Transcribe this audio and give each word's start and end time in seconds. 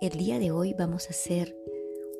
El 0.00 0.12
día 0.12 0.38
de 0.38 0.50
hoy 0.50 0.72
vamos 0.72 1.08
a 1.08 1.10
hacer 1.10 1.54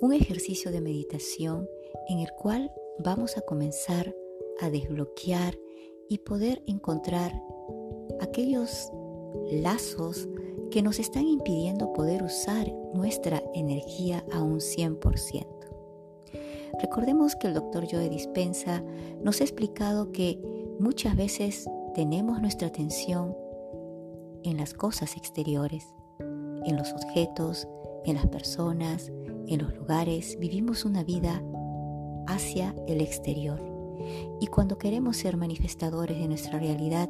un 0.03 0.13
ejercicio 0.13 0.71
de 0.71 0.83
meditación 0.83 1.67
en 2.11 2.19
el 2.19 2.31
cual 2.33 2.71
vamos 2.99 3.39
a 3.39 3.41
comenzar 3.41 4.15
a 4.61 4.69
desbloquear 4.69 5.59
y 6.11 6.19
poder 6.19 6.63
encontrar 6.67 7.33
aquellos 8.21 8.93
lazos 9.51 10.29
que 10.71 10.83
nos 10.83 10.99
están 10.99 11.27
impidiendo 11.27 11.95
poder 11.95 12.23
usar 12.23 12.71
nuestra 12.93 13.43
energía 13.55 14.23
a 14.31 14.43
un 14.43 14.59
100%. 14.59 15.47
Recordemos 16.83 17.35
que 17.35 17.47
el 17.47 17.55
doctor 17.55 17.87
Joe 17.91 18.11
Dispensa 18.11 18.85
nos 19.23 19.41
ha 19.41 19.45
explicado 19.45 20.13
que 20.13 20.39
muchas 20.79 21.17
veces 21.17 21.67
tenemos 21.95 22.43
nuestra 22.43 22.69
atención 22.69 23.35
en 24.43 24.59
las 24.59 24.75
cosas 24.75 25.17
exteriores, 25.17 25.87
en 26.65 26.77
los 26.77 26.93
objetos, 26.93 27.69
en 28.05 28.17
las 28.17 28.27
personas, 28.27 29.11
en 29.47 29.63
los 29.63 29.75
lugares. 29.75 30.39
Vivimos 30.39 30.85
una 30.85 31.05
vida 31.05 31.43
hacia 32.27 32.75
el 32.87 33.01
exterior. 33.01 33.61
Y 34.41 34.47
cuando 34.47 34.79
queremos 34.79 35.17
ser 35.19 35.37
manifestadores 35.37 36.19
de 36.19 36.29
nuestra 36.29 36.59
realidad, 36.59 37.09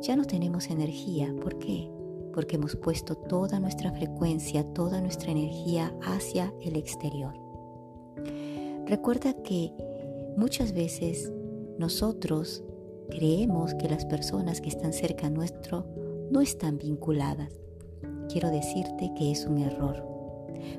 ya 0.00 0.16
no 0.16 0.24
tenemos 0.24 0.70
energía. 0.70 1.34
¿Por 1.40 1.58
qué? 1.58 1.90
Porque 2.32 2.56
hemos 2.56 2.76
puesto 2.76 3.14
toda 3.14 3.60
nuestra 3.60 3.92
frecuencia, 3.92 4.64
toda 4.72 5.00
nuestra 5.00 5.30
energía 5.30 5.94
hacia 6.02 6.52
el 6.62 6.76
exterior. 6.76 7.34
Recuerda 8.86 9.34
que 9.42 9.72
muchas 10.36 10.72
veces 10.72 11.32
nosotros 11.78 12.62
creemos 13.10 13.74
que 13.74 13.88
las 13.88 14.04
personas 14.04 14.60
que 14.60 14.68
están 14.68 14.92
cerca 14.92 15.30
nuestro 15.30 15.86
no 16.30 16.40
están 16.40 16.78
vinculadas. 16.78 17.63
Quiero 18.34 18.50
decirte 18.50 19.12
que 19.14 19.30
es 19.30 19.46
un 19.46 19.58
error, 19.58 20.04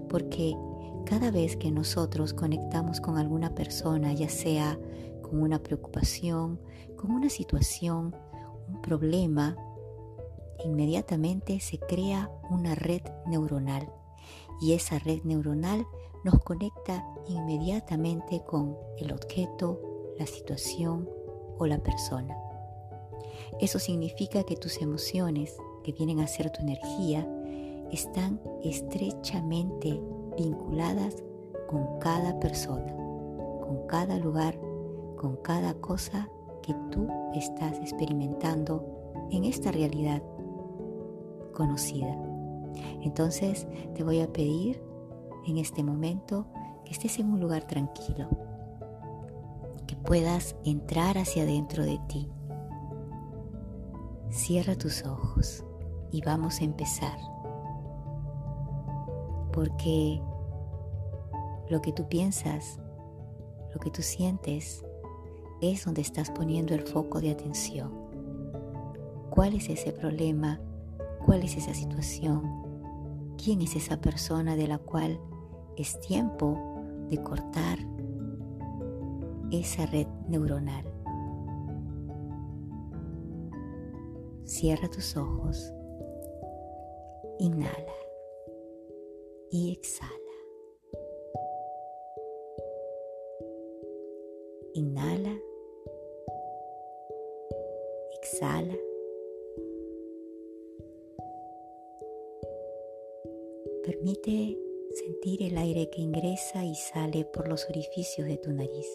porque 0.09 0.57
cada 1.05 1.31
vez 1.31 1.55
que 1.55 1.71
nosotros 1.71 2.33
conectamos 2.33 2.99
con 2.99 3.17
alguna 3.17 3.55
persona, 3.55 4.11
ya 4.11 4.27
sea 4.27 4.77
con 5.21 5.41
una 5.41 5.59
preocupación, 5.59 6.59
con 6.97 7.11
una 7.11 7.29
situación, 7.29 8.13
un 8.67 8.81
problema, 8.81 9.55
inmediatamente 10.65 11.61
se 11.61 11.79
crea 11.79 12.29
una 12.49 12.75
red 12.75 13.03
neuronal 13.25 13.89
y 14.59 14.73
esa 14.73 14.99
red 14.99 15.23
neuronal 15.23 15.87
nos 16.25 16.43
conecta 16.43 17.07
inmediatamente 17.29 18.43
con 18.45 18.75
el 18.97 19.13
objeto, 19.13 19.79
la 20.19 20.27
situación 20.27 21.07
o 21.57 21.65
la 21.65 21.77
persona. 21.77 22.35
Eso 23.61 23.79
significa 23.79 24.43
que 24.43 24.57
tus 24.57 24.81
emociones, 24.81 25.55
que 25.85 25.93
vienen 25.93 26.19
a 26.19 26.27
ser 26.27 26.51
tu 26.51 26.61
energía, 26.61 27.25
están 27.91 28.41
estrechamente 28.63 30.01
vinculadas 30.37 31.23
con 31.67 31.99
cada 31.99 32.39
persona, 32.39 32.93
con 33.61 33.87
cada 33.87 34.17
lugar, 34.17 34.59
con 35.17 35.37
cada 35.37 35.73
cosa 35.75 36.29
que 36.61 36.73
tú 36.91 37.07
estás 37.33 37.77
experimentando 37.79 38.85
en 39.31 39.45
esta 39.45 39.71
realidad 39.71 40.21
conocida. 41.53 42.17
Entonces 43.01 43.67
te 43.95 44.03
voy 44.03 44.19
a 44.19 44.31
pedir 44.31 44.81
en 45.47 45.57
este 45.57 45.83
momento 45.83 46.47
que 46.83 46.91
estés 46.91 47.19
en 47.19 47.31
un 47.31 47.39
lugar 47.39 47.65
tranquilo, 47.65 48.27
que 49.87 49.95
puedas 49.95 50.55
entrar 50.65 51.17
hacia 51.17 51.43
adentro 51.43 51.83
de 51.83 51.99
ti 52.07 52.29
Cierra 54.35 54.75
tus 54.75 55.05
ojos 55.05 55.63
y 56.11 56.21
vamos 56.21 56.59
a 56.59 56.65
empezar. 56.65 57.34
Porque 59.55 60.21
lo 61.69 61.81
que 61.81 61.93
tú 61.93 62.07
piensas, 62.09 62.77
lo 63.73 63.79
que 63.79 63.89
tú 63.89 64.01
sientes, 64.01 64.85
es 65.61 65.85
donde 65.85 66.01
estás 66.01 66.29
poniendo 66.29 66.73
el 66.75 66.81
foco 66.81 67.21
de 67.21 67.31
atención. 67.31 67.91
¿Cuál 69.29 69.55
es 69.55 69.69
ese 69.69 69.93
problema? 69.93 70.59
¿Cuál 71.25 71.43
es 71.43 71.55
esa 71.55 71.73
situación? 71.73 72.43
¿Quién 73.41 73.61
es 73.61 73.77
esa 73.77 73.97
persona 74.01 74.57
de 74.57 74.67
la 74.67 74.77
cual 74.77 75.19
es 75.77 75.99
tiempo 76.01 76.59
de 77.09 77.17
cortar 77.23 77.79
esa 79.51 79.85
red 79.85 80.07
neuronal? 80.27 80.85
Cierra 84.43 84.89
tus 84.89 85.15
ojos. 85.15 85.71
Inhala 87.39 88.04
y 89.51 89.71
exhala. 89.71 90.15
Inhala. 94.73 95.39
Exhala. 98.21 98.75
Permite 103.83 104.57
sentir 104.93 105.43
el 105.43 105.57
aire 105.57 105.89
que 105.89 106.01
ingresa 106.01 106.65
y 106.65 106.75
sale 106.75 107.25
por 107.25 107.47
los 107.47 107.69
orificios 107.69 108.27
de 108.27 108.37
tu 108.37 108.51
nariz. 108.51 108.87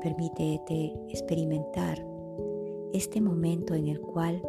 Permítete 0.00 0.94
experimentar 1.08 1.98
este 2.94 3.20
momento 3.20 3.74
en 3.74 3.88
el 3.88 4.00
cual 4.00 4.40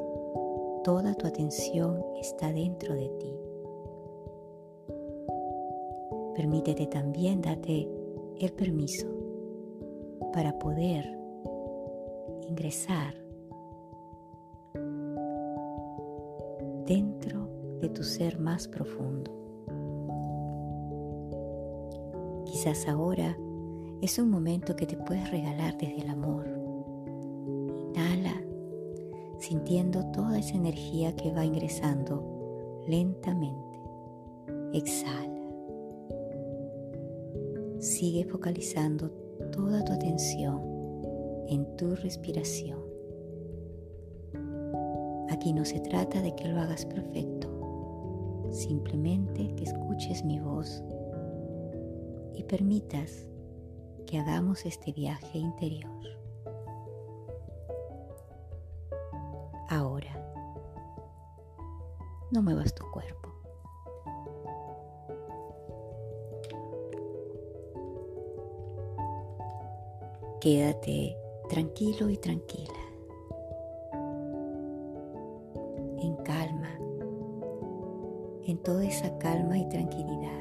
toda 0.83 1.13
tu 1.15 1.27
atención 1.27 2.01
está 2.19 2.53
dentro 2.53 2.95
de 2.95 3.09
ti. 3.19 3.40
Permítete 6.41 6.87
también 6.87 7.39
date 7.39 7.87
el 8.39 8.51
permiso 8.53 9.05
para 10.33 10.57
poder 10.57 11.05
ingresar 12.49 13.13
dentro 16.87 17.47
de 17.79 17.89
tu 17.89 18.01
ser 18.01 18.39
más 18.39 18.67
profundo. 18.67 19.29
Quizás 22.45 22.87
ahora 22.87 23.37
es 24.01 24.17
un 24.17 24.31
momento 24.31 24.75
que 24.75 24.87
te 24.87 24.97
puedes 24.97 25.29
regalar 25.29 25.77
desde 25.77 26.01
el 26.01 26.09
amor 26.09 26.47
sintiendo 29.37 30.05
toda 30.11 30.37
esa 30.37 30.55
energía 30.55 31.15
que 31.15 31.31
va 31.31 31.43
ingresando 31.43 32.83
lentamente. 32.87 33.81
Exhala. 34.71 35.40
Sigue 37.81 38.25
focalizando 38.25 39.09
toda 39.51 39.83
tu 39.83 39.91
atención 39.91 40.61
en 41.47 41.65
tu 41.77 41.95
respiración. 41.95 42.79
Aquí 45.31 45.51
no 45.51 45.65
se 45.65 45.79
trata 45.79 46.21
de 46.21 46.35
que 46.35 46.47
lo 46.47 46.61
hagas 46.61 46.85
perfecto, 46.85 47.49
simplemente 48.51 49.55
que 49.55 49.63
escuches 49.63 50.23
mi 50.23 50.39
voz 50.39 50.83
y 52.35 52.43
permitas 52.43 53.27
que 54.05 54.19
hagamos 54.19 54.63
este 54.67 54.93
viaje 54.93 55.39
interior. 55.39 56.03
Ahora, 59.69 60.23
no 62.29 62.43
muevas 62.43 62.75
tu 62.75 62.83
cuerpo. 62.91 63.30
Quédate 70.41 71.15
tranquilo 71.49 72.09
y 72.09 72.17
tranquila, 72.17 72.73
en 75.99 76.15
calma, 76.23 76.79
en 78.45 78.57
toda 78.57 78.83
esa 78.83 79.17
calma 79.19 79.57
y 79.59 79.69
tranquilidad. 79.69 80.31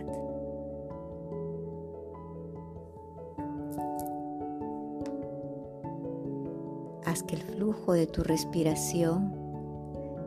haz 7.05 7.23
que 7.25 7.35
el 7.35 7.43
flujo 7.43 7.93
de 7.93 8.07
tu 8.07 8.23
respiración 8.23 9.35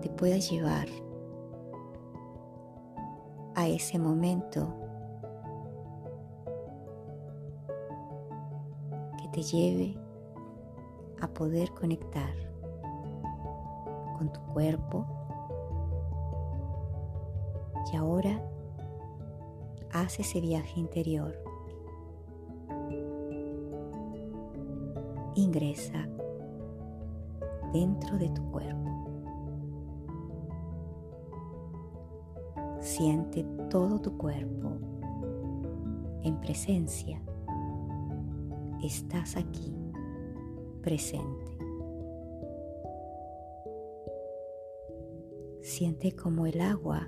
te 0.01 0.09
pueda 0.09 0.37
llevar 0.37 0.87
a 3.55 3.67
ese 3.67 3.97
momento 3.97 4.82
te 9.33 9.41
lleve 9.41 9.97
a 11.19 11.27
poder 11.27 11.71
conectar 11.71 12.33
con 14.15 14.31
tu 14.31 14.39
cuerpo. 14.53 15.07
Y 17.91 17.95
ahora 17.95 18.39
haz 19.91 20.19
ese 20.19 20.39
viaje 20.39 20.79
interior. 20.79 21.35
Ingresa 25.35 26.07
dentro 27.73 28.19
de 28.19 28.29
tu 28.29 28.43
cuerpo. 28.51 28.91
Siente 32.81 33.43
todo 33.71 33.99
tu 33.99 34.15
cuerpo 34.15 34.77
en 36.21 36.39
presencia. 36.39 37.19
Estás 38.83 39.37
aquí, 39.37 39.73
presente. 40.81 41.57
Siente 45.61 46.13
como 46.13 46.45
el 46.45 46.59
agua 46.59 47.07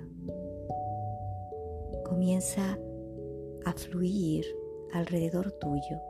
comienza 2.06 2.78
a 3.66 3.72
fluir 3.74 4.46
alrededor 4.94 5.52
tuyo. 5.52 6.00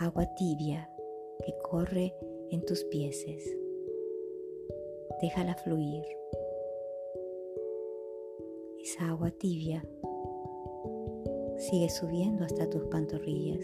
Agua 0.00 0.26
tibia 0.34 0.90
que 1.46 1.54
corre 1.62 2.16
en 2.50 2.64
tus 2.64 2.82
pies. 2.86 3.24
Déjala 5.22 5.54
fluir. 5.54 6.02
Esa 8.82 9.10
agua 9.10 9.30
tibia 9.30 9.84
sigue 11.68 11.90
subiendo 11.90 12.44
hasta 12.44 12.68
tus 12.70 12.82
pantorrillas. 12.84 13.60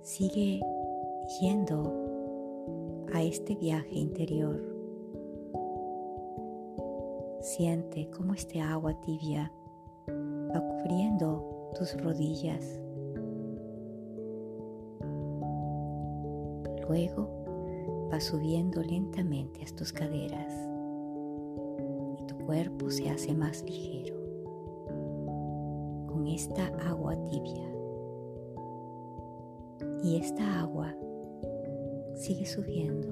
Sigue 0.00 0.60
yendo 1.40 1.92
a 3.12 3.22
este 3.22 3.54
viaje 3.56 3.94
interior. 3.94 4.58
Siente 7.42 8.08
cómo 8.10 8.32
este 8.32 8.60
agua 8.60 8.98
tibia 9.02 9.52
va 10.08 10.66
cubriendo 10.66 11.70
tus 11.78 11.94
rodillas. 12.02 12.80
Luego 16.88 18.08
va 18.10 18.18
subiendo 18.18 18.82
lentamente 18.82 19.60
a 19.62 19.76
tus 19.76 19.92
caderas 19.92 20.69
cuerpo 22.50 22.90
se 22.90 23.08
hace 23.08 23.32
más 23.32 23.62
ligero 23.62 24.16
con 26.08 26.26
esta 26.26 26.66
agua 26.84 27.14
tibia. 27.28 27.72
Y 30.02 30.16
esta 30.16 30.58
agua 30.58 30.92
sigue 32.16 32.44
subiendo 32.46 33.06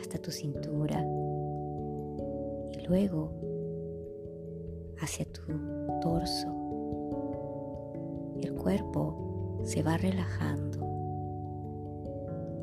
hasta 0.00 0.16
tu 0.16 0.30
cintura 0.30 1.06
y 2.72 2.86
luego 2.86 3.34
hacia 4.98 5.26
tu 5.26 5.42
torso. 6.00 6.48
El 8.40 8.54
cuerpo 8.54 9.60
se 9.62 9.82
va 9.82 9.98
relajando 9.98 10.78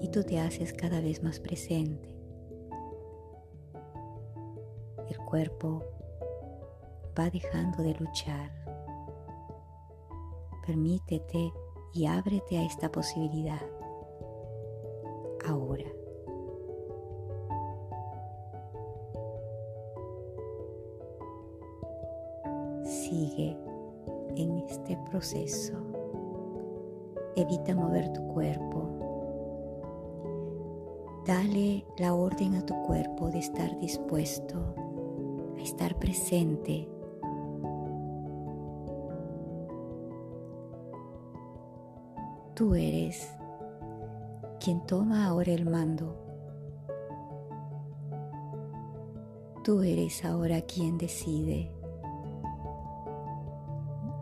y 0.02 0.08
tú 0.08 0.24
te 0.24 0.40
haces 0.40 0.74
cada 0.74 1.00
vez 1.00 1.22
más 1.22 1.40
presente. 1.40 2.19
Cuerpo 5.30 5.84
va 7.18 7.30
dejando 7.30 7.84
de 7.84 7.94
luchar. 7.96 8.52
Permítete 10.66 11.54
y 11.94 12.06
ábrete 12.06 12.58
a 12.58 12.66
esta 12.66 12.92
posibilidad. 12.92 13.62
Ahora. 15.48 15.86
Sigue 22.84 23.58
en 24.36 24.58
este 24.68 24.98
proceso. 25.10 25.74
Evita 27.36 27.76
mover 27.76 28.12
tu 28.14 28.28
cuerpo 28.34 29.00
Dale 31.30 31.86
la 32.00 32.16
orden 32.16 32.56
a 32.56 32.66
tu 32.66 32.74
cuerpo 32.88 33.30
de 33.30 33.38
estar 33.38 33.78
dispuesto 33.78 34.74
estar 35.62 35.98
presente. 35.98 36.90
Tú 42.56 42.76
eres 42.76 43.28
quien 44.60 44.86
toma 44.86 45.26
ahora 45.26 45.52
el 45.52 45.66
mando. 45.66 46.18
Tú 49.64 49.82
eres 49.82 50.26
ahora 50.26 50.62
quien 50.62 50.98
decide. 50.98 51.72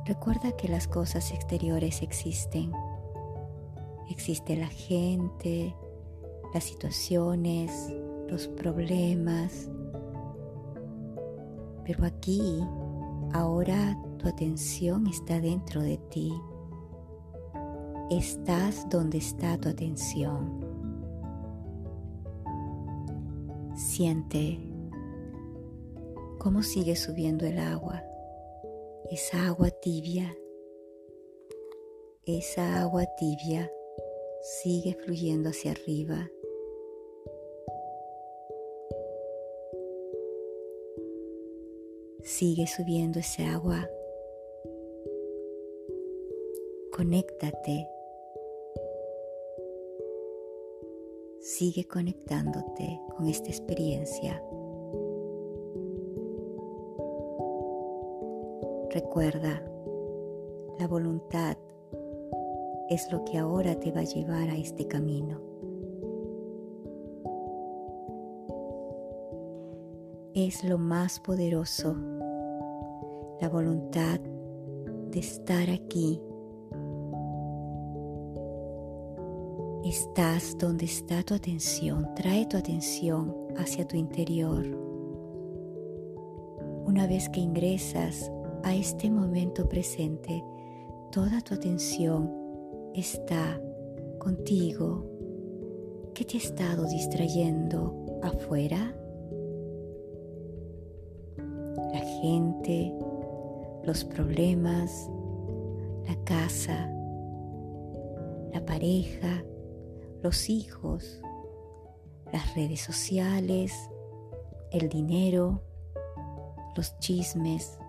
Recuerda 0.05 0.55
que 0.55 0.67
las 0.67 0.87
cosas 0.87 1.31
exteriores 1.31 2.01
existen. 2.01 2.71
Existe 4.09 4.55
la 4.55 4.67
gente, 4.67 5.75
las 6.53 6.63
situaciones, 6.63 7.93
los 8.29 8.47
problemas. 8.47 9.69
Pero 11.87 12.03
aquí, 12.03 12.61
ahora 13.31 13.97
tu 14.17 14.27
atención 14.27 15.07
está 15.07 15.39
dentro 15.39 15.81
de 15.81 15.97
ti. 16.09 16.33
Estás 18.11 18.89
donde 18.89 19.19
está 19.19 19.57
tu 19.57 19.69
atención. 19.69 20.65
Siente 23.73 24.59
cómo 26.39 26.61
sigue 26.61 26.97
subiendo 26.97 27.45
el 27.45 27.57
agua, 27.57 28.03
esa 29.09 29.47
agua 29.47 29.69
tibia, 29.69 30.35
esa 32.25 32.81
agua 32.81 33.05
tibia 33.17 33.71
sigue 34.61 34.93
fluyendo 35.05 35.49
hacia 35.49 35.71
arriba 35.71 36.27
Sigue 42.27 42.67
subiendo 42.67 43.19
ese 43.19 43.45
agua. 43.45 43.89
Conéctate. 46.91 47.87
Sigue 51.39 51.85
conectándote 51.85 52.99
con 53.15 53.27
esta 53.29 53.47
experiencia. 53.47 54.43
Recuerda, 58.89 59.63
la 60.79 60.87
voluntad 60.89 61.57
es 62.89 63.09
lo 63.09 63.23
que 63.23 63.37
ahora 63.37 63.79
te 63.79 63.93
va 63.93 64.01
a 64.01 64.03
llevar 64.03 64.49
a 64.49 64.57
este 64.57 64.85
camino. 64.85 65.39
Es 70.33 70.65
lo 70.65 70.77
más 70.77 71.21
poderoso 71.21 71.95
voluntad 73.49 74.19
de 75.11 75.19
estar 75.19 75.69
aquí. 75.69 76.21
Estás 79.83 80.57
donde 80.57 80.85
está 80.85 81.23
tu 81.23 81.33
atención. 81.33 82.13
Trae 82.15 82.45
tu 82.45 82.57
atención 82.57 83.33
hacia 83.57 83.87
tu 83.87 83.95
interior. 83.95 84.65
Una 86.85 87.07
vez 87.07 87.29
que 87.29 87.39
ingresas 87.39 88.31
a 88.63 88.75
este 88.75 89.09
momento 89.09 89.69
presente, 89.69 90.43
toda 91.11 91.41
tu 91.41 91.53
atención 91.53 92.31
está 92.93 93.61
contigo. 94.19 95.05
¿Qué 96.13 96.25
te 96.25 96.37
ha 96.37 96.41
estado 96.41 96.85
distrayendo 96.85 98.19
afuera? 98.23 98.93
La 101.93 101.99
gente, 101.99 102.93
los 103.87 104.03
problemas, 104.03 105.09
la 106.05 106.21
casa, 106.25 106.91
la 108.51 108.65
pareja, 108.65 109.45
los 110.21 110.49
hijos, 110.49 111.21
las 112.33 112.53
redes 112.53 112.81
sociales, 112.81 113.71
el 114.73 114.89
dinero, 114.89 115.61
los 116.75 116.99
chismes, 116.99 117.79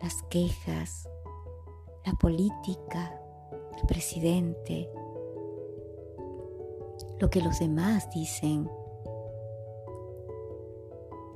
las 0.00 0.22
quejas, 0.30 1.08
la 2.04 2.12
política, 2.12 3.20
el 3.80 3.86
presidente, 3.88 4.88
lo 7.18 7.28
que 7.30 7.40
los 7.40 7.58
demás 7.58 8.08
dicen. 8.14 8.70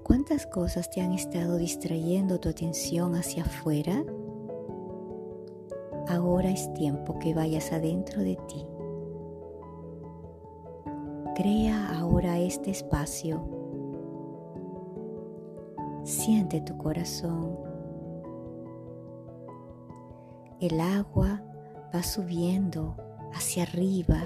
¿Cuántas 0.04 0.46
cosas 0.46 0.90
te 0.90 1.00
han 1.00 1.12
estado 1.12 1.56
distrayendo 1.56 2.40
tu 2.40 2.48
atención 2.48 3.14
hacia 3.14 3.44
afuera? 3.44 4.04
Ahora 6.08 6.50
es 6.50 6.72
tiempo 6.74 7.18
que 7.18 7.34
vayas 7.34 7.72
adentro 7.72 8.22
de 8.22 8.36
ti. 8.48 8.66
Crea 11.36 11.98
ahora 11.98 12.38
este 12.38 12.70
espacio. 12.70 13.42
Siente 16.04 16.60
tu 16.60 16.76
corazón. 16.76 17.56
El 20.60 20.80
agua 20.80 21.42
va 21.94 22.02
subiendo 22.02 22.96
hacia 23.32 23.62
arriba 23.62 24.20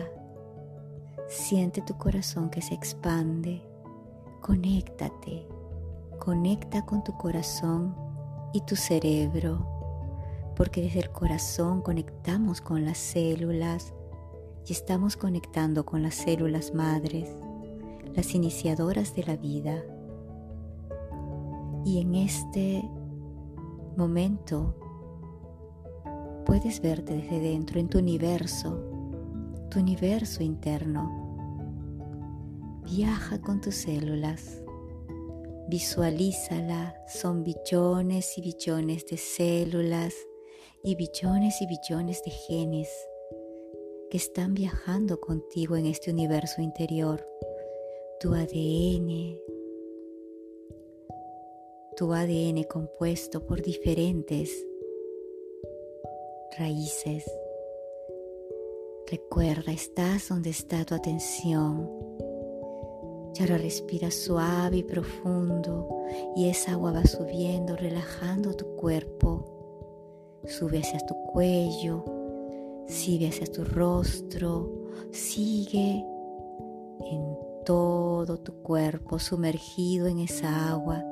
Siente 1.28 1.80
tu 1.80 1.96
corazón 1.96 2.50
que 2.50 2.60
se 2.60 2.74
expande. 2.74 3.62
Conéctate. 4.40 5.46
Conecta 6.24 6.86
con 6.86 7.04
tu 7.04 7.12
corazón 7.18 7.94
y 8.54 8.62
tu 8.62 8.76
cerebro, 8.76 10.54
porque 10.56 10.80
desde 10.80 11.00
el 11.00 11.10
corazón 11.10 11.82
conectamos 11.82 12.62
con 12.62 12.82
las 12.86 12.96
células 12.96 13.92
y 14.66 14.72
estamos 14.72 15.18
conectando 15.18 15.84
con 15.84 16.02
las 16.02 16.14
células 16.14 16.72
madres, 16.72 17.28
las 18.14 18.34
iniciadoras 18.34 19.14
de 19.14 19.24
la 19.24 19.36
vida. 19.36 19.84
Y 21.84 22.00
en 22.00 22.14
este 22.14 22.88
momento 23.94 24.74
puedes 26.46 26.80
verte 26.80 27.16
desde 27.16 27.38
dentro 27.38 27.78
en 27.78 27.88
tu 27.88 27.98
universo, 27.98 28.80
tu 29.70 29.78
universo 29.78 30.42
interno. 30.42 31.20
Viaja 32.82 33.42
con 33.42 33.60
tus 33.60 33.74
células, 33.74 34.63
visualízala, 35.74 36.94
son 37.08 37.42
billones 37.42 38.38
y 38.38 38.42
billones 38.42 39.06
de 39.06 39.16
células 39.16 40.14
y 40.84 40.94
billones 40.94 41.60
y 41.60 41.66
billones 41.66 42.22
de 42.22 42.30
genes 42.30 42.88
que 44.08 44.16
están 44.16 44.54
viajando 44.54 45.18
contigo 45.20 45.74
en 45.74 45.86
este 45.86 46.12
universo 46.12 46.62
interior. 46.62 47.26
Tu 48.20 48.32
ADN, 48.32 49.36
tu 51.96 52.12
ADN 52.12 52.62
compuesto 52.70 53.44
por 53.44 53.60
diferentes 53.60 54.64
raíces. 56.56 57.24
Recuerda, 59.08 59.72
estás 59.72 60.28
donde 60.28 60.50
está 60.50 60.84
tu 60.84 60.94
atención. 60.94 61.90
Y 63.34 63.40
ahora 63.42 63.58
respira 63.58 64.10
suave 64.10 64.78
y 64.78 64.82
profundo 64.82 65.88
y 66.36 66.48
esa 66.48 66.72
agua 66.72 66.92
va 66.92 67.04
subiendo, 67.04 67.76
relajando 67.76 68.54
tu 68.54 68.76
cuerpo. 68.76 69.44
Sube 70.46 70.78
hacia 70.78 71.00
tu 71.00 71.14
cuello, 71.32 72.04
sigue 72.86 73.28
hacia 73.28 73.46
tu 73.46 73.64
rostro, 73.64 74.70
sigue 75.10 76.04
en 77.00 77.38
todo 77.64 78.38
tu 78.38 78.52
cuerpo 78.62 79.18
sumergido 79.18 80.06
en 80.06 80.20
esa 80.20 80.70
agua. 80.70 81.02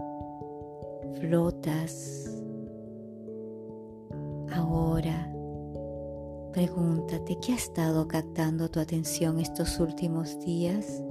Flotas. 1.20 2.28
Ahora 4.54 5.32
Pregúntate 6.52 7.38
qué 7.40 7.52
ha 7.52 7.56
estado 7.56 8.06
captando 8.06 8.70
tu 8.70 8.78
atención 8.78 9.40
estos 9.40 9.80
últimos 9.80 10.38
días. 10.40 11.02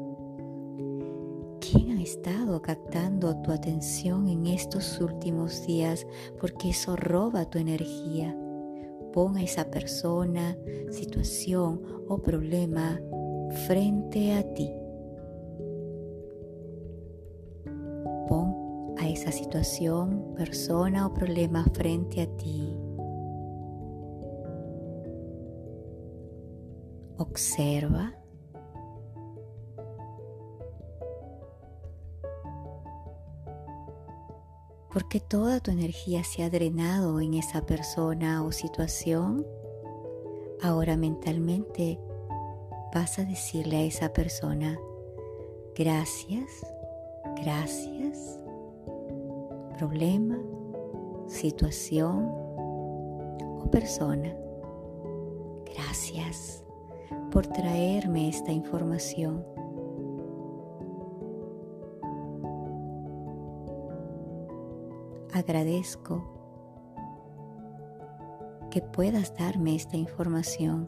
¿Quién 2.02 2.10
ha 2.10 2.14
estado 2.14 2.62
captando 2.64 3.36
tu 3.44 3.52
atención 3.52 4.28
en 4.28 4.48
estos 4.48 5.00
últimos 5.00 5.68
días? 5.68 6.08
Porque 6.40 6.72
eso 6.72 6.96
roba 6.96 7.48
tu 7.48 7.60
energía. 7.60 8.36
Pon 9.14 9.38
a 9.38 9.44
esa 9.44 9.70
persona, 9.70 10.58
situación 10.90 11.80
o 12.08 12.18
problema 12.18 13.00
frente 13.68 14.34
a 14.34 14.42
ti. 14.52 14.72
Pon 18.28 18.96
a 18.98 19.08
esa 19.08 19.32
situación, 19.32 20.34
persona 20.36 21.06
o 21.06 21.14
problema 21.14 21.64
frente 21.72 22.22
a 22.24 22.36
ti. 22.36 22.76
Observa. 27.18 28.21
Porque 34.92 35.20
toda 35.20 35.60
tu 35.60 35.72
energía 35.72 36.24
se 36.24 36.44
ha 36.44 36.50
drenado 36.50 37.22
en 37.22 37.34
esa 37.34 37.66
persona 37.66 38.44
o 38.44 38.52
situación, 38.52 39.46
ahora 40.62 40.98
mentalmente 40.98 42.00
vas 42.94 43.20
a 43.20 43.24
decirle 43.24 43.78
a 43.78 43.84
esa 43.84 44.12
persona, 44.12 44.78
gracias, 45.76 46.50
gracias, 47.42 48.38
problema, 49.78 50.38
situación 51.28 52.30
o 53.60 53.70
persona. 53.72 54.36
Gracias 55.74 56.64
por 57.32 57.48
traerme 57.48 58.28
esta 58.28 58.52
información. 58.52 59.46
Agradezco 65.42 66.22
que 68.70 68.80
puedas 68.80 69.36
darme 69.36 69.74
esta 69.74 69.98
información 69.98 70.88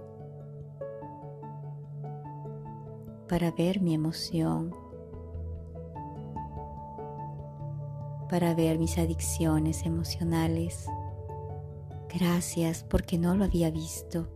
para 3.27 3.49
ver 3.49 3.81
mi 3.81 3.95
emoción, 3.95 4.75
para 8.29 8.53
ver 8.53 8.77
mis 8.77 8.99
adicciones 8.99 9.87
emocionales. 9.87 10.85
Gracias 12.13 12.83
porque 12.83 13.17
no 13.17 13.33
lo 13.33 13.45
había 13.45 13.71
visto. 13.71 14.27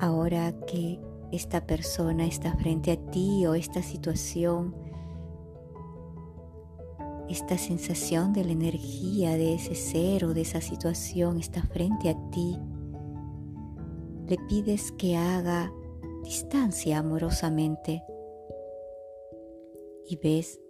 Ahora 0.00 0.54
que 0.66 0.98
esta 1.30 1.66
persona 1.66 2.24
está 2.24 2.56
frente 2.56 2.92
a 2.92 3.10
ti 3.10 3.44
o 3.46 3.54
esta 3.54 3.82
situación, 3.82 4.83
esta 7.28 7.58
sensación 7.58 8.32
de 8.32 8.44
la 8.44 8.52
energía 8.52 9.36
de 9.36 9.54
ese 9.54 9.74
ser 9.74 10.24
o 10.24 10.34
de 10.34 10.42
esa 10.42 10.60
situación 10.60 11.38
está 11.38 11.62
frente 11.62 12.10
a 12.10 12.30
ti, 12.30 12.58
le 14.26 14.36
pides 14.48 14.92
que 14.92 15.16
haga 15.16 15.72
distancia 16.22 16.98
amorosamente 16.98 18.02
y 20.06 20.16
ves 20.16 20.60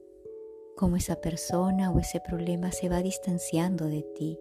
cómo 0.76 0.96
esa 0.96 1.20
persona 1.20 1.90
o 1.90 1.98
ese 1.98 2.20
problema 2.20 2.72
se 2.72 2.88
va 2.88 3.02
distanciando 3.02 3.86
de 3.86 4.02
ti 4.16 4.38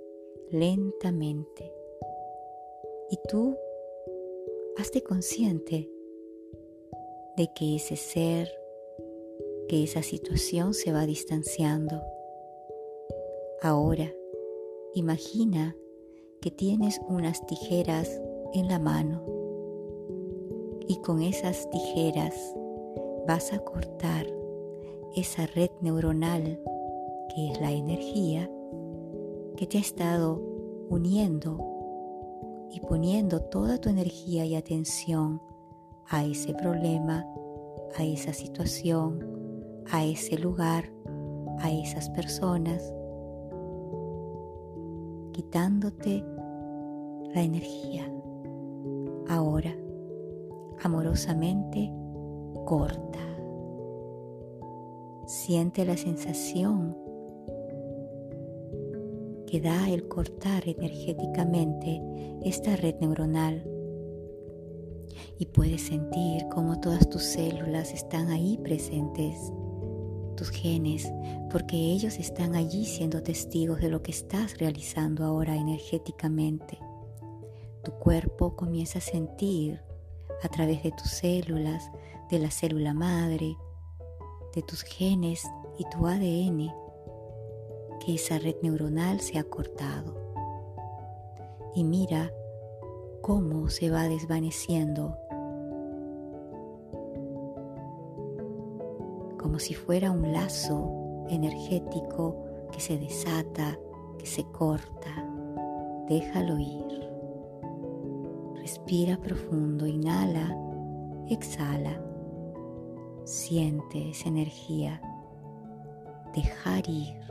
lentamente. 0.49 1.71
Y 3.09 3.17
tú 3.29 3.55
hazte 4.77 5.03
consciente 5.03 5.89
de 7.37 7.51
que 7.53 7.75
ese 7.75 7.95
ser, 7.95 8.49
que 9.67 9.83
esa 9.83 10.03
situación 10.03 10.73
se 10.73 10.91
va 10.91 11.05
distanciando. 11.05 12.01
Ahora, 13.61 14.11
imagina 14.93 15.75
que 16.41 16.51
tienes 16.51 16.99
unas 17.07 17.45
tijeras 17.45 18.21
en 18.53 18.67
la 18.67 18.79
mano 18.79 19.23
y 20.87 20.97
con 20.97 21.21
esas 21.21 21.69
tijeras 21.69 22.35
vas 23.27 23.53
a 23.53 23.59
cortar 23.59 24.27
esa 25.15 25.45
red 25.47 25.69
neuronal 25.81 26.59
que 27.33 27.51
es 27.51 27.61
la 27.61 27.71
energía 27.71 28.49
que 29.55 29.65
te 29.65 29.77
ha 29.77 29.81
estado 29.81 30.41
uniendo 30.89 31.57
y 32.69 32.79
poniendo 32.81 33.39
toda 33.39 33.77
tu 33.77 33.89
energía 33.89 34.45
y 34.45 34.55
atención 34.55 35.41
a 36.07 36.25
ese 36.25 36.53
problema, 36.53 37.25
a 37.95 38.03
esa 38.03 38.33
situación, 38.33 39.32
a 39.91 40.05
ese 40.05 40.37
lugar, 40.37 40.91
a 41.59 41.71
esas 41.71 42.09
personas, 42.09 42.93
quitándote 45.33 46.23
la 47.33 47.41
energía. 47.41 48.11
Ahora, 49.27 49.75
amorosamente, 50.83 51.91
corta. 52.65 53.19
Siente 55.25 55.85
la 55.85 55.97
sensación 55.97 56.97
que 59.47 59.61
da 59.61 59.89
el 59.89 60.07
cortar 60.07 60.67
energéticamente 60.67 62.01
esta 62.43 62.75
red 62.75 62.95
neuronal. 62.99 63.63
Y 65.37 65.45
puedes 65.47 65.83
sentir 65.83 66.47
cómo 66.53 66.79
todas 66.79 67.09
tus 67.09 67.23
células 67.23 67.93
están 67.93 68.29
ahí 68.29 68.57
presentes, 68.63 69.53
tus 70.35 70.49
genes, 70.49 71.11
porque 71.51 71.75
ellos 71.75 72.19
están 72.19 72.55
allí 72.55 72.85
siendo 72.85 73.21
testigos 73.23 73.79
de 73.79 73.89
lo 73.89 74.01
que 74.01 74.11
estás 74.11 74.57
realizando 74.57 75.23
ahora 75.23 75.55
energéticamente. 75.55 76.79
Tu 77.83 77.91
cuerpo 77.91 78.55
comienza 78.55 78.99
a 78.99 79.01
sentir 79.01 79.81
a 80.41 80.49
través 80.49 80.83
de 80.83 80.91
tus 80.91 81.09
células, 81.09 81.89
de 82.29 82.39
la 82.39 82.51
célula 82.51 82.93
madre, 82.93 83.57
de 84.55 84.61
tus 84.61 84.83
genes 84.83 85.43
y 85.77 85.85
tu 85.89 86.07
ADN 86.07 86.71
que 88.03 88.15
esa 88.15 88.37
red 88.37 88.55
neuronal 88.61 89.21
se 89.21 89.39
ha 89.39 89.43
cortado. 89.43 90.15
Y 91.75 91.83
mira 91.83 92.31
cómo 93.21 93.69
se 93.69 93.89
va 93.89 94.07
desvaneciendo, 94.09 95.17
como 99.53 99.59
si 99.59 99.75
fuera 99.75 100.09
un 100.09 100.33
lazo 100.33 101.27
energético 101.29 102.43
que 102.71 102.79
se 102.79 102.97
desata, 102.97 103.77
que 104.17 104.25
se 104.25 104.45
corta. 104.45 105.11
Déjalo 106.09 106.57
ir. 106.57 107.07
Respira 108.55 109.15
profundo, 109.15 109.85
inhala, 109.85 110.57
exhala. 111.29 112.01
Siente 113.25 114.09
esa 114.09 114.29
energía. 114.29 114.99
Dejar 116.33 116.89
ir. 116.89 117.21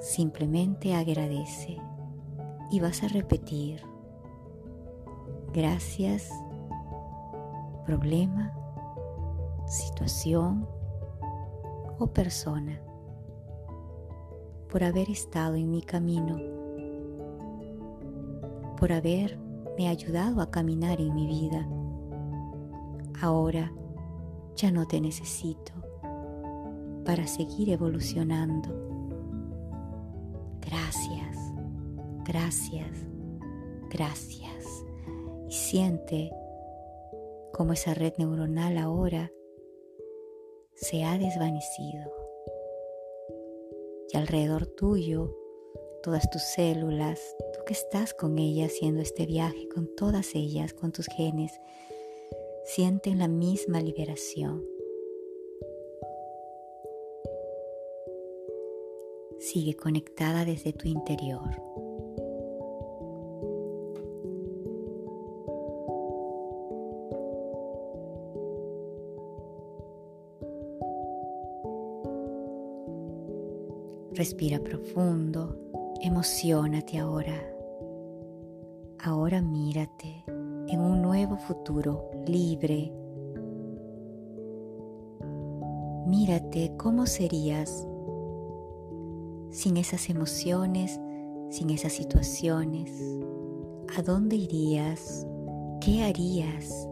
Simplemente 0.00 0.94
agradece 0.94 1.76
y 2.70 2.78
vas 2.78 3.02
a 3.02 3.08
repetir. 3.08 3.82
Gracias, 5.52 6.30
problema, 7.84 8.54
situación 9.66 10.68
o 11.98 12.06
persona 12.08 12.80
por 14.70 14.82
haber 14.82 15.08
estado 15.08 15.54
en 15.54 15.70
mi 15.70 15.82
camino, 15.82 16.36
por 18.76 18.92
haberme 18.92 19.88
ayudado 19.88 20.40
a 20.40 20.50
caminar 20.50 21.00
en 21.00 21.14
mi 21.14 21.26
vida. 21.26 21.68
Ahora 23.22 23.72
ya 24.56 24.72
no 24.72 24.86
te 24.86 25.00
necesito 25.00 25.72
para 27.04 27.26
seguir 27.26 27.70
evolucionando. 27.70 28.68
Gracias, 30.60 31.38
gracias, 32.24 33.06
gracias. 33.90 34.84
Y 35.48 35.52
siente 35.52 36.32
cómo 37.52 37.74
esa 37.74 37.94
red 37.94 38.14
neuronal 38.18 38.78
ahora 38.78 39.30
se 40.84 41.02
ha 41.02 41.16
desvanecido 41.16 42.12
y 44.12 44.16
alrededor 44.18 44.66
tuyo, 44.66 45.34
todas 46.02 46.28
tus 46.28 46.42
células, 46.42 47.18
tú 47.54 47.60
que 47.66 47.72
estás 47.72 48.12
con 48.12 48.38
ellas 48.38 48.70
haciendo 48.70 49.00
este 49.00 49.24
viaje, 49.24 49.66
con 49.74 49.88
todas 49.96 50.34
ellas, 50.34 50.74
con 50.74 50.92
tus 50.92 51.06
genes, 51.06 51.58
sienten 52.66 53.18
la 53.18 53.28
misma 53.28 53.80
liberación. 53.80 54.62
Sigue 59.38 59.74
conectada 59.76 60.44
desde 60.44 60.74
tu 60.74 60.86
interior. 60.86 61.50
Respira 74.34 74.58
profundo, 74.58 75.56
emocionate 76.00 76.98
ahora. 76.98 77.40
Ahora 78.98 79.40
mírate 79.40 80.24
en 80.26 80.80
un 80.80 81.02
nuevo 81.02 81.36
futuro 81.36 82.10
libre. 82.26 82.92
Mírate 86.08 86.74
cómo 86.76 87.06
serías 87.06 87.86
sin 89.52 89.76
esas 89.76 90.10
emociones, 90.10 91.00
sin 91.50 91.70
esas 91.70 91.92
situaciones. 91.92 92.90
¿A 93.96 94.02
dónde 94.02 94.34
irías? 94.34 95.28
¿Qué 95.80 96.02
harías? 96.02 96.88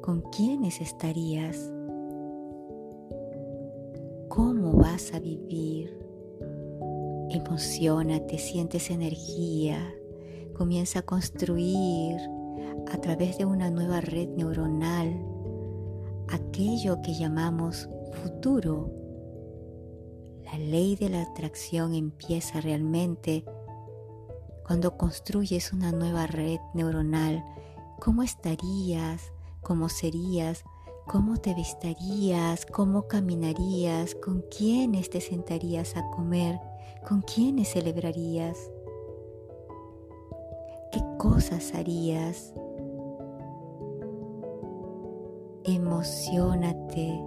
¿Con 0.00 0.22
quiénes 0.30 0.80
estarías? 0.80 1.58
Vas 4.82 5.14
a 5.14 5.20
vivir. 5.20 5.96
Emocionate, 7.30 8.36
sientes 8.36 8.90
energía, 8.90 9.78
comienza 10.54 10.98
a 10.98 11.02
construir 11.02 12.16
a 12.92 13.00
través 13.00 13.38
de 13.38 13.44
una 13.44 13.70
nueva 13.70 14.00
red 14.00 14.28
neuronal 14.30 15.24
aquello 16.28 17.00
que 17.00 17.14
llamamos 17.14 17.88
futuro. 18.24 18.90
La 20.46 20.58
ley 20.58 20.96
de 20.96 21.10
la 21.10 21.22
atracción 21.22 21.94
empieza 21.94 22.60
realmente 22.60 23.44
cuando 24.66 24.96
construyes 24.96 25.72
una 25.72 25.92
nueva 25.92 26.26
red 26.26 26.58
neuronal. 26.74 27.44
¿Cómo 28.00 28.24
estarías? 28.24 29.32
¿Cómo 29.60 29.88
serías? 29.88 30.64
¿Cómo 31.06 31.36
te 31.36 31.52
vestirías? 31.54 32.64
¿Cómo 32.64 33.08
caminarías? 33.08 34.14
¿Con 34.14 34.42
quiénes 34.42 35.10
te 35.10 35.20
sentarías 35.20 35.96
a 35.96 36.08
comer? 36.10 36.60
¿Con 37.06 37.22
quiénes 37.22 37.72
celebrarías? 37.72 38.56
¿Qué 40.92 41.00
cosas 41.18 41.74
harías? 41.74 42.54
Emocionate 45.64 47.20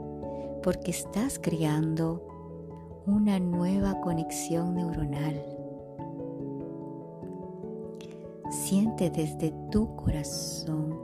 porque 0.64 0.92
estás 0.92 1.38
creando 1.38 2.26
una 3.06 3.40
nueva 3.40 4.00
conexión 4.00 4.74
neuronal. 4.76 5.46
Siente 8.50 9.10
desde 9.10 9.54
tu 9.70 9.96
corazón 9.98 10.98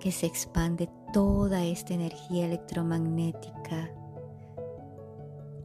que 0.00 0.10
se 0.10 0.26
expande 0.26 0.88
toda 1.14 1.64
esta 1.64 1.94
energía 1.94 2.46
electromagnética. 2.46 3.88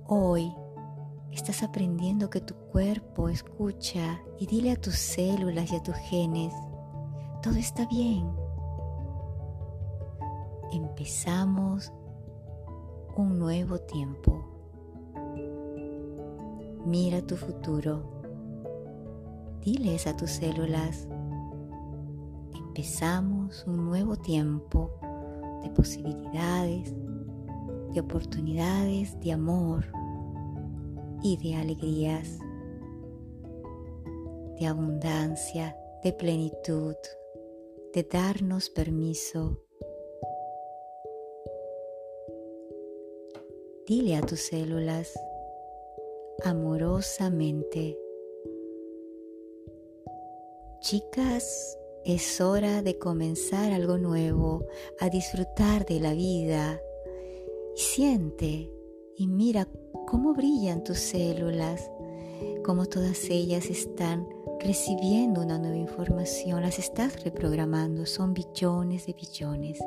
Hoy 0.06 0.54
estás 1.32 1.64
aprendiendo 1.64 2.30
que 2.30 2.40
tu 2.40 2.54
cuerpo 2.54 3.30
escucha 3.30 4.22
y 4.38 4.46
dile 4.46 4.74
a 4.74 4.76
tus 4.76 4.94
células 4.94 5.72
y 5.72 5.76
a 5.76 5.82
tus 5.82 5.96
genes, 5.96 6.54
todo 7.42 7.56
está 7.56 7.88
bien. 7.88 8.32
Empezamos 10.72 11.92
un 13.18 13.40
nuevo 13.40 13.80
tiempo. 13.80 14.46
Mira 16.86 17.26
tu 17.26 17.36
futuro. 17.36 18.04
Diles 19.62 20.06
a 20.06 20.16
tus 20.16 20.30
células, 20.30 21.08
empezamos 22.54 23.66
un 23.66 23.86
nuevo 23.86 24.16
tiempo 24.16 24.99
de 25.62 25.70
posibilidades, 25.72 26.94
de 27.94 28.00
oportunidades, 28.00 29.20
de 29.20 29.32
amor 29.32 29.86
y 31.22 31.38
de 31.38 31.56
alegrías, 31.56 32.40
de 34.60 34.68
abundancia, 34.68 35.76
de 36.04 36.14
plenitud, 36.14 36.96
de 37.94 38.04
darnos 38.04 38.70
permiso. 38.70 39.62
Dile 43.88 44.16
a 44.18 44.22
tus 44.22 44.42
células 44.42 45.12
amorosamente, 46.44 47.98
chicas 50.82 51.79
es 52.16 52.42
hora 52.42 52.82
de 52.82 52.98
comenzar 52.98 53.72
algo 53.72 54.00
nuevo, 54.00 54.66
a 55.00 55.10
disfrutar 55.10 55.86
de 55.86 56.00
la 56.00 56.14
vida. 56.14 56.82
Siente 57.76 58.72
y 59.16 59.28
mira 59.28 59.68
cómo 60.08 60.34
brillan 60.34 60.84
tus 60.84 60.98
células, 60.98 61.92
cómo 62.66 62.88
todas 62.88 63.30
ellas 63.30 63.70
están 63.70 64.28
recibiendo 64.60 65.42
una 65.42 65.60
nueva 65.60 65.78
información, 65.78 66.64
las 66.64 66.80
estás 66.80 67.24
reprogramando, 67.24 68.08
son 68.08 68.34
billones 68.34 69.06
de 69.06 69.14
billones. 69.14 69.80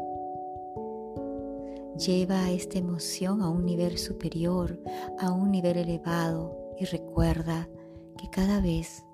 Lleva 1.98 2.50
esta 2.52 2.78
emoción 2.78 3.42
a 3.42 3.50
un 3.50 3.64
nivel 3.66 3.98
superior, 3.98 4.78
a 5.18 5.32
un 5.32 5.50
nivel 5.50 5.76
elevado 5.76 6.56
y 6.78 6.84
recuerda 6.84 7.68
que 8.16 8.30
cada 8.30 8.60
vez 8.60 9.04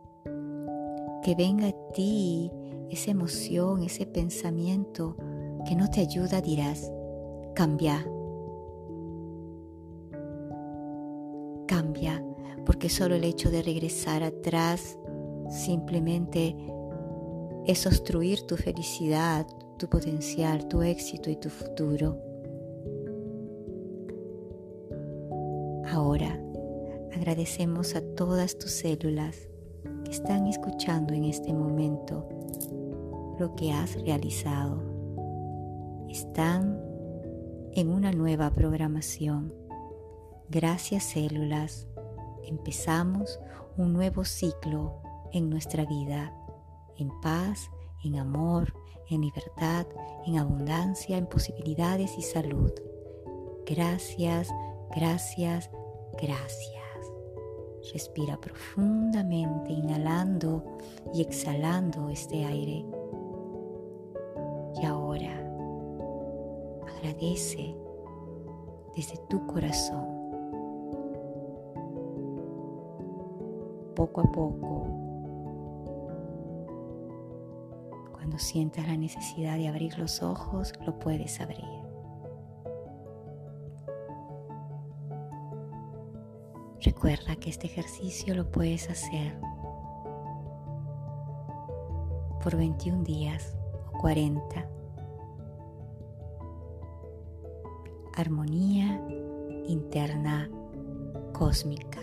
que 1.22 1.34
venga 1.34 1.68
a 1.68 1.92
ti 1.94 2.50
esa 2.90 3.10
emoción, 3.10 3.82
ese 3.82 4.06
pensamiento 4.06 5.16
que 5.66 5.76
no 5.76 5.90
te 5.90 6.00
ayuda, 6.00 6.40
dirás, 6.40 6.90
cambia. 7.54 8.06
Cambia, 11.66 12.24
porque 12.64 12.88
solo 12.88 13.14
el 13.14 13.24
hecho 13.24 13.50
de 13.50 13.62
regresar 13.62 14.22
atrás 14.22 14.98
simplemente 15.50 16.56
es 17.66 17.86
obstruir 17.86 18.42
tu 18.42 18.56
felicidad, 18.56 19.46
tu 19.76 19.88
potencial, 19.88 20.66
tu 20.68 20.82
éxito 20.82 21.30
y 21.30 21.36
tu 21.36 21.50
futuro. 21.50 22.18
Ahora 25.90 26.40
agradecemos 27.14 27.94
a 27.94 28.00
todas 28.14 28.56
tus 28.58 28.70
células 28.70 29.48
que 30.04 30.10
están 30.10 30.46
escuchando 30.46 31.12
en 31.12 31.24
este 31.24 31.52
momento 31.52 32.37
lo 33.38 33.54
que 33.54 33.72
has 33.72 33.94
realizado. 34.02 34.82
Están 36.08 36.80
en 37.72 37.90
una 37.90 38.12
nueva 38.12 38.50
programación. 38.50 39.54
Gracias 40.48 41.04
células, 41.04 41.86
empezamos 42.44 43.38
un 43.76 43.92
nuevo 43.92 44.24
ciclo 44.24 45.00
en 45.32 45.50
nuestra 45.50 45.84
vida, 45.84 46.32
en 46.96 47.10
paz, 47.20 47.70
en 48.02 48.16
amor, 48.16 48.72
en 49.08 49.20
libertad, 49.20 49.86
en 50.26 50.38
abundancia, 50.38 51.16
en 51.16 51.26
posibilidades 51.26 52.16
y 52.18 52.22
salud. 52.22 52.72
Gracias, 53.66 54.48
gracias, 54.94 55.70
gracias. 56.20 56.78
Respira 57.92 58.38
profundamente, 58.38 59.72
inhalando 59.72 60.78
y 61.14 61.22
exhalando 61.22 62.08
este 62.10 62.44
aire. 62.44 62.84
Agradece 67.18 67.74
desde 68.94 69.16
tu 69.28 69.46
corazón. 69.46 70.06
Poco 73.94 74.20
a 74.20 74.32
poco, 74.32 74.86
cuando 78.12 78.38
sientas 78.38 78.86
la 78.86 78.96
necesidad 78.96 79.56
de 79.56 79.68
abrir 79.68 79.98
los 79.98 80.22
ojos, 80.22 80.72
lo 80.86 80.98
puedes 80.98 81.40
abrir. 81.40 81.64
Recuerda 86.80 87.34
que 87.36 87.50
este 87.50 87.66
ejercicio 87.66 88.34
lo 88.36 88.50
puedes 88.50 88.88
hacer 88.88 89.36
por 92.42 92.56
21 92.56 93.02
días 93.02 93.56
o 93.92 93.98
40. 93.98 94.77
Armonía 98.18 99.00
interna 99.68 100.50
cósmica. 101.32 102.00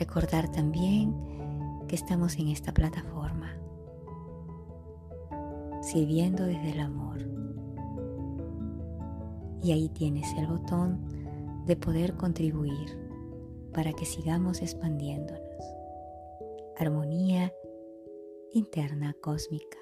Recordar 0.00 0.50
también 0.50 1.14
que 1.86 1.94
estamos 1.94 2.36
en 2.40 2.48
esta 2.48 2.74
plataforma, 2.74 3.56
sirviendo 5.80 6.42
desde 6.42 6.72
el 6.72 6.80
amor. 6.80 7.18
Y 9.62 9.70
ahí 9.70 9.88
tienes 9.90 10.26
el 10.36 10.48
botón 10.48 10.98
de 11.66 11.76
poder 11.76 12.16
contribuir 12.16 12.98
para 13.72 13.92
que 13.92 14.04
sigamos 14.04 14.60
expandiéndonos. 14.60 15.64
Armonía 16.80 17.52
interna 18.52 19.14
cósmica. 19.20 19.78